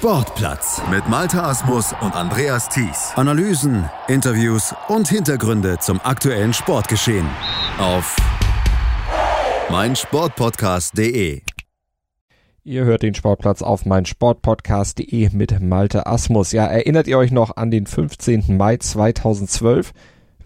[0.00, 3.12] Sportplatz mit Malta Asmus und Andreas Thies.
[3.16, 7.26] Analysen, Interviews und Hintergründe zum aktuellen Sportgeschehen
[7.78, 8.16] auf
[9.68, 11.42] meinsportpodcast.de.
[12.64, 16.52] Ihr hört den Sportplatz auf meinsportpodcast.de mit Malte Asmus.
[16.52, 18.56] Ja, erinnert ihr euch noch an den 15.
[18.56, 19.92] Mai 2012?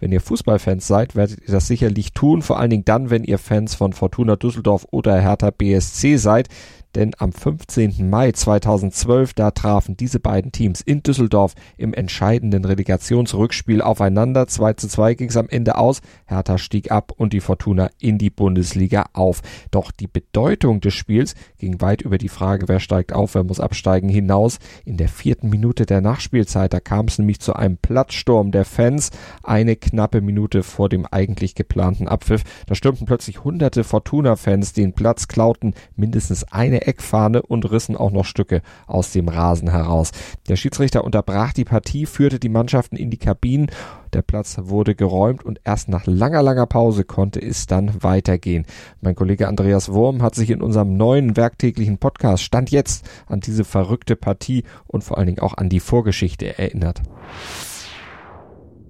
[0.01, 3.37] Wenn ihr Fußballfans seid, werdet ihr das sicherlich tun, vor allen Dingen dann, wenn ihr
[3.37, 6.49] Fans von Fortuna Düsseldorf oder Hertha BSC seid,
[6.95, 8.09] denn am 15.
[8.09, 14.47] Mai 2012, da trafen diese beiden Teams in Düsseldorf im entscheidenden Relegationsrückspiel aufeinander.
[14.47, 16.01] 2 zu 2 ging es am Ende aus.
[16.25, 19.41] Hertha stieg ab und die Fortuna in die Bundesliga auf.
[19.71, 23.59] Doch die Bedeutung des Spiels ging weit über die Frage, wer steigt auf, wer muss
[23.59, 24.59] absteigen, hinaus.
[24.85, 29.11] In der vierten Minute der Nachspielzeit, da kam es nämlich zu einem Platzsturm der Fans.
[29.43, 32.43] Eine knappe Minute vor dem eigentlich geplanten Abpfiff.
[32.67, 38.25] Da stürmten plötzlich hunderte Fortuna-Fans den Platz, klauten mindestens eine Eckfahne und rissen auch noch
[38.25, 40.11] Stücke aus dem Rasen heraus.
[40.47, 43.67] Der Schiedsrichter unterbrach die Partie, führte die Mannschaften in die Kabinen.
[44.13, 48.65] Der Platz wurde geräumt und erst nach langer, langer Pause konnte es dann weitergehen.
[49.01, 53.63] Mein Kollege Andreas Wurm hat sich in unserem neuen werktäglichen Podcast Stand jetzt an diese
[53.63, 57.01] verrückte Partie und vor allen Dingen auch an die Vorgeschichte erinnert.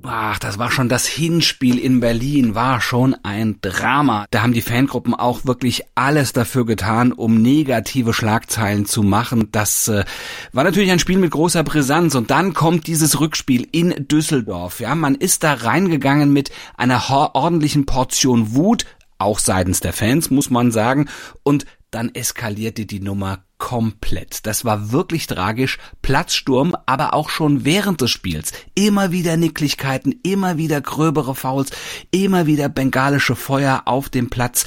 [0.07, 4.25] Ach, das war schon das Hinspiel in Berlin, war schon ein Drama.
[4.31, 9.49] Da haben die Fangruppen auch wirklich alles dafür getan, um negative Schlagzeilen zu machen.
[9.51, 10.05] Das äh,
[10.51, 12.15] war natürlich ein Spiel mit großer Brisanz.
[12.15, 14.79] Und dann kommt dieses Rückspiel in Düsseldorf.
[14.79, 18.85] Ja, man ist da reingegangen mit einer ordentlichen Portion Wut,
[19.17, 21.07] auch seitens der Fans, muss man sagen.
[21.43, 24.45] Und dann eskalierte die Nummer komplett.
[24.45, 25.77] Das war wirklich tragisch.
[26.01, 28.51] Platzsturm, aber auch schon während des Spiels.
[28.75, 31.71] Immer wieder Nicklichkeiten, immer wieder gröbere Fouls,
[32.11, 34.65] immer wieder bengalische Feuer auf dem Platz.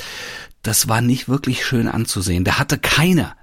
[0.63, 2.45] Das war nicht wirklich schön anzusehen.
[2.45, 3.37] Da hatte keiner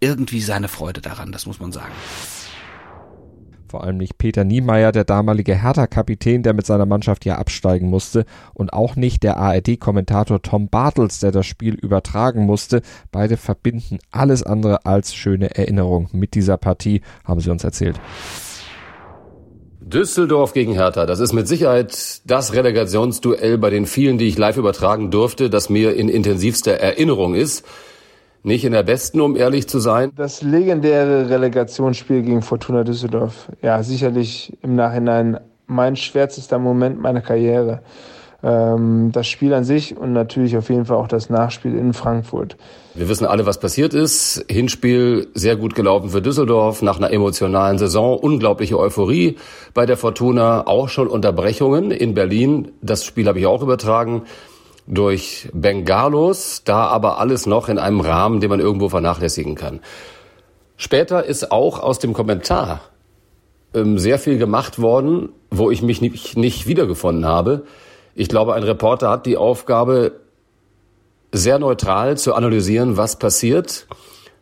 [0.00, 1.92] irgendwie seine Freude daran, das muss man sagen.
[3.68, 8.24] Vor allem nicht Peter Niemeyer, der damalige Hertha-Kapitän, der mit seiner Mannschaft ja absteigen musste.
[8.54, 12.80] Und auch nicht der ARD-Kommentator Tom Bartels, der das Spiel übertragen musste.
[13.12, 18.00] Beide verbinden alles andere als schöne Erinnerung mit dieser Partie, haben sie uns erzählt.
[19.80, 24.56] Düsseldorf gegen Hertha, das ist mit Sicherheit das Relegationsduell bei den vielen, die ich live
[24.56, 27.66] übertragen durfte, das mir in intensivster Erinnerung ist.
[28.48, 30.10] Nicht in der besten, um ehrlich zu sein.
[30.16, 33.50] Das legendäre Relegationsspiel gegen Fortuna Düsseldorf.
[33.60, 37.82] Ja, sicherlich im Nachhinein mein schwärzester Moment meiner Karriere.
[38.42, 42.56] Ähm, das Spiel an sich und natürlich auf jeden Fall auch das Nachspiel in Frankfurt.
[42.94, 44.42] Wir wissen alle, was passiert ist.
[44.48, 48.16] Hinspiel sehr gut gelaufen für Düsseldorf nach einer emotionalen Saison.
[48.16, 49.36] Unglaubliche Euphorie
[49.74, 50.66] bei der Fortuna.
[50.66, 52.72] Auch schon Unterbrechungen in Berlin.
[52.80, 54.22] Das Spiel habe ich auch übertragen
[54.88, 59.80] durch Bengalos, da aber alles noch in einem Rahmen, den man irgendwo vernachlässigen kann.
[60.76, 62.80] Später ist auch aus dem Kommentar
[63.74, 67.64] ähm, sehr viel gemacht worden, wo ich mich nicht, nicht wiedergefunden habe.
[68.14, 70.12] Ich glaube, ein Reporter hat die Aufgabe,
[71.30, 73.86] sehr neutral zu analysieren, was passiert.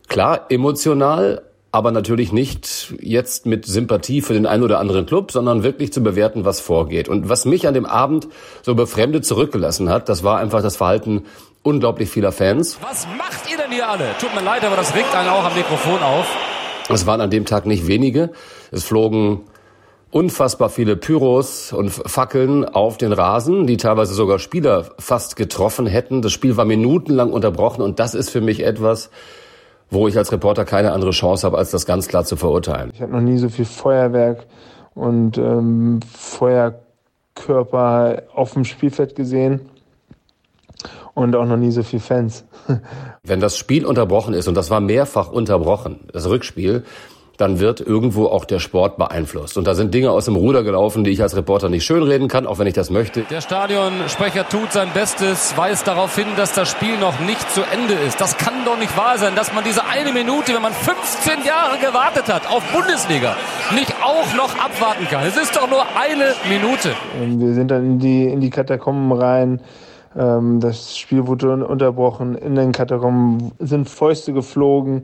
[0.07, 1.41] Klar, emotional,
[1.71, 6.01] aber natürlich nicht jetzt mit Sympathie für den einen oder anderen Club, sondern wirklich zu
[6.01, 7.09] bewerten, was vorgeht.
[7.09, 8.27] Und was mich an dem Abend
[8.63, 11.25] so befremdet zurückgelassen hat, das war einfach das Verhalten
[11.63, 12.77] unglaublich vieler Fans.
[12.81, 14.05] Was macht ihr denn hier alle?
[14.19, 16.25] Tut mir leid, aber das regt einen auch am Mikrofon auf.
[16.89, 18.31] Es waren an dem Tag nicht wenige.
[18.71, 19.41] Es flogen
[20.09, 26.21] unfassbar viele Pyros und Fackeln auf den Rasen, die teilweise sogar Spieler fast getroffen hätten.
[26.21, 29.09] Das Spiel war minutenlang unterbrochen und das ist für mich etwas,
[29.89, 32.91] wo ich als Reporter keine andere Chance habe, als das ganz klar zu verurteilen.
[32.93, 34.45] Ich habe noch nie so viel Feuerwerk
[34.93, 39.61] und ähm, Feuerkörper auf dem Spielfeld gesehen
[41.13, 42.45] und auch noch nie so viel Fans.
[43.23, 46.83] Wenn das Spiel unterbrochen ist, und das war mehrfach unterbrochen, das Rückspiel,
[47.37, 49.57] dann wird irgendwo auch der Sport beeinflusst.
[49.57, 52.47] Und da sind Dinge aus dem Ruder gelaufen, die ich als Reporter nicht schönreden kann,
[52.47, 53.21] auch wenn ich das möchte.
[53.29, 57.93] Der Stadionsprecher tut sein Bestes, weist darauf hin, dass das Spiel noch nicht zu Ende
[57.93, 58.19] ist.
[58.19, 61.77] Das kann doch nicht wahr sein, dass man diese eine Minute, wenn man 15 Jahre
[61.77, 63.35] gewartet hat auf Bundesliga,
[63.75, 65.25] nicht auch noch abwarten kann.
[65.25, 66.93] Es ist doch nur eine Minute.
[67.39, 69.61] Wir sind dann in die, in die Katakomben rein.
[70.17, 72.35] Ähm, das Spiel wurde unterbrochen.
[72.35, 75.03] In den Katakomben sind Fäuste geflogen.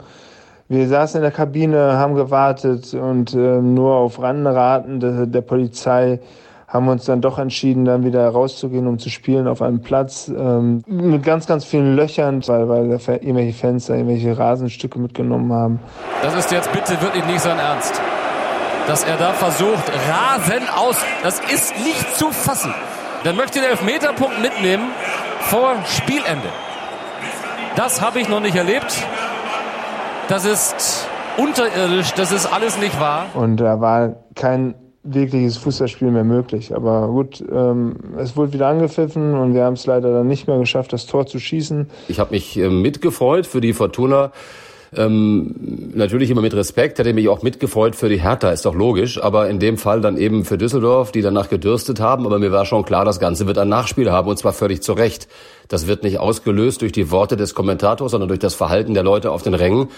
[0.74, 6.20] Wir saßen in der Kabine, haben gewartet und äh, nur auf Ranraten der, der Polizei
[6.68, 10.84] haben uns dann doch entschieden, dann wieder rauszugehen, um zu spielen auf einem Platz ähm,
[10.88, 15.80] mit ganz, ganz vielen Löchern, weil, weil da irgendwelche Fenster, irgendwelche Rasenstücke mitgenommen haben.
[16.24, 18.02] Das ist jetzt bitte wirklich nicht sein Ernst.
[18.88, 22.74] Dass er da versucht, Rasen aus, das ist nicht zu fassen.
[23.24, 24.86] Dann möchte den Elfmeterpunkt mitnehmen
[25.42, 26.50] vor Spielende.
[27.76, 29.06] Das habe ich noch nicht erlebt.
[30.30, 33.28] Das ist unterirdisch, das ist alles nicht wahr.
[33.34, 36.74] Und da war kein wirkliches Fußballspiel mehr möglich.
[36.74, 40.58] Aber gut, ähm, es wurde wieder angepfiffen und wir haben es leider dann nicht mehr
[40.58, 41.90] geschafft, das Tor zu schießen.
[42.08, 44.32] Ich habe mich äh, mitgefreut für die Fortuna.
[44.96, 49.22] Ähm, natürlich immer mit Respekt, hätte mich auch mitgefreut für die Hertha, ist doch logisch,
[49.22, 52.66] aber in dem Fall dann eben für Düsseldorf, die danach gedürstet haben, aber mir war
[52.66, 55.28] schon klar, das Ganze wird ein Nachspiel haben und zwar völlig zu Recht.
[55.68, 59.32] Das wird nicht ausgelöst durch die Worte des Kommentators, sondern durch das Verhalten der Leute
[59.32, 59.90] auf den Rängen,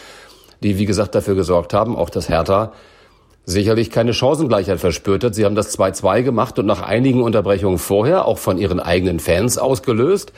[0.64, 2.72] die wie gesagt dafür gesorgt haben, auch das Hertha
[3.46, 5.36] sicherlich keine Chancengleichheit verspürt hat.
[5.36, 9.58] Sie haben das 2-2 gemacht und nach einigen Unterbrechungen vorher, auch von ihren eigenen Fans
[9.58, 10.34] ausgelöst,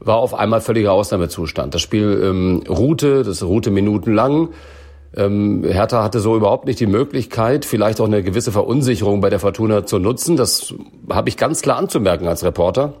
[0.00, 1.74] war auf einmal völliger Ausnahmezustand.
[1.74, 4.50] Das Spiel ähm, ruhte, das ruhte minutenlang.
[5.16, 9.40] Ähm, Hertha hatte so überhaupt nicht die Möglichkeit, vielleicht auch eine gewisse Verunsicherung bei der
[9.40, 10.36] Fortuna zu nutzen.
[10.36, 10.74] Das
[11.10, 12.94] habe ich ganz klar anzumerken als Reporter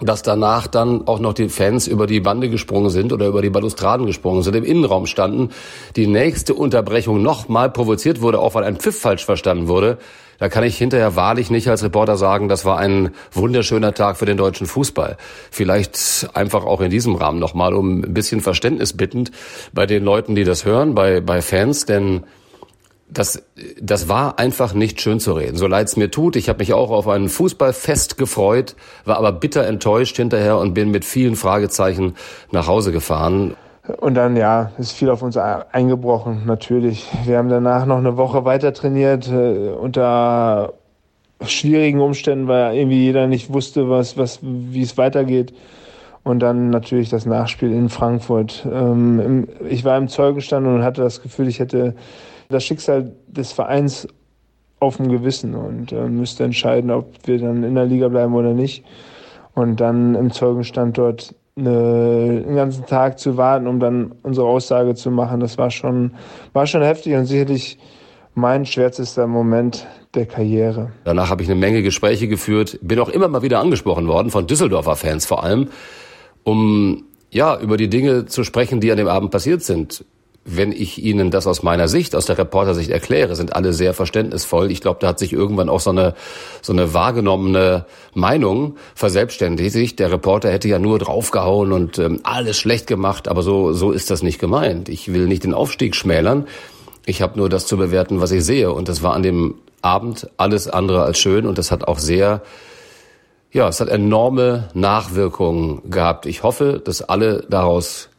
[0.00, 3.50] dass danach dann auch noch die Fans über die Bande gesprungen sind oder über die
[3.50, 5.50] Balustraden gesprungen sind, im Innenraum standen,
[5.96, 9.98] die nächste Unterbrechung nochmal provoziert wurde, auch weil ein Pfiff falsch verstanden wurde.
[10.38, 14.26] Da kann ich hinterher wahrlich nicht als Reporter sagen, das war ein wunderschöner Tag für
[14.26, 15.16] den deutschen Fußball.
[15.50, 19.30] Vielleicht einfach auch in diesem Rahmen nochmal um ein bisschen Verständnis bittend
[19.72, 22.24] bei den Leuten, die das hören, bei, bei Fans, denn
[23.08, 23.42] das,
[23.80, 25.56] das war einfach nicht schön zu reden.
[25.56, 26.36] So leid es mir tut.
[26.36, 28.74] Ich habe mich auch auf ein Fußballfest gefreut,
[29.04, 32.16] war aber bitter enttäuscht hinterher und bin mit vielen Fragezeichen
[32.50, 33.54] nach Hause gefahren.
[34.00, 37.08] Und dann, ja, ist viel auf uns eingebrochen, natürlich.
[37.24, 40.72] Wir haben danach noch eine Woche weiter trainiert, äh, unter
[41.44, 45.54] schwierigen Umständen, weil irgendwie jeder nicht wusste, was, was, wie es weitergeht.
[46.24, 48.66] Und dann natürlich das Nachspiel in Frankfurt.
[48.70, 51.94] Ähm, ich war im Zeugenstand und hatte das Gefühl, ich hätte
[52.48, 54.08] das Schicksal des Vereins
[54.80, 58.52] auf dem Gewissen und äh, müsste entscheiden, ob wir dann in der Liga bleiben oder
[58.52, 58.84] nicht.
[59.54, 64.94] Und dann im Zeugenstand dort eine, einen ganzen Tag zu warten, um dann unsere Aussage
[64.94, 66.12] zu machen, das war schon,
[66.52, 67.78] war schon heftig und sicherlich
[68.34, 70.92] mein schwärzester Moment der Karriere.
[71.04, 74.46] Danach habe ich eine Menge Gespräche geführt, bin auch immer mal wieder angesprochen worden, von
[74.46, 75.68] Düsseldorfer Fans vor allem,
[76.44, 80.04] um ja, über die Dinge zu sprechen, die an dem Abend passiert sind
[80.46, 84.70] wenn ich Ihnen das aus meiner Sicht, aus der Reportersicht erkläre, sind alle sehr verständnisvoll.
[84.70, 86.14] Ich glaube, da hat sich irgendwann auch so eine,
[86.62, 87.84] so eine wahrgenommene
[88.14, 89.98] Meinung verselbstständigt.
[89.98, 94.10] Der Reporter hätte ja nur draufgehauen und ähm, alles schlecht gemacht, aber so, so ist
[94.10, 94.88] das nicht gemeint.
[94.88, 96.46] Ich will nicht den Aufstieg schmälern.
[97.04, 98.72] Ich habe nur das zu bewerten, was ich sehe.
[98.72, 102.42] Und das war an dem Abend alles andere als schön und das hat auch sehr
[103.52, 106.26] ja, es hat enorme Nachwirkungen gehabt.
[106.26, 108.10] Ich hoffe, dass alle daraus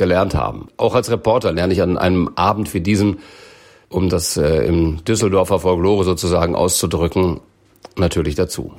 [0.00, 0.68] gelernt haben.
[0.78, 3.18] Auch als Reporter lerne ich an einem Abend wie diesem,
[3.88, 7.40] um das äh, im Düsseldorfer Folklore sozusagen auszudrücken,
[7.96, 8.72] natürlich dazu.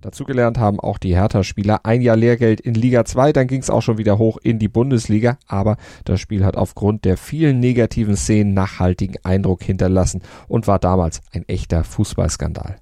[0.00, 3.82] Dazugelernt haben auch die Hertha-Spieler ein Jahr Lehrgeld in Liga 2, dann ging es auch
[3.82, 5.76] schon wieder hoch in die Bundesliga, aber
[6.06, 11.46] das Spiel hat aufgrund der vielen negativen Szenen nachhaltigen Eindruck hinterlassen und war damals ein
[11.46, 12.76] echter Fußballskandal.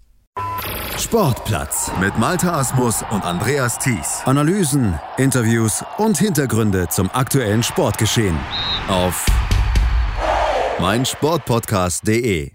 [0.98, 4.22] Sportplatz mit Malta Asmus und Andreas Thies.
[4.24, 8.36] Analysen, Interviews und Hintergründe zum aktuellen Sportgeschehen
[8.88, 9.24] auf
[10.80, 12.50] meinsportpodcast.de.